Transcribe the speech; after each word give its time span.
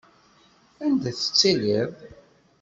Anda 0.83 1.11
tettiliḍ? 1.17 1.91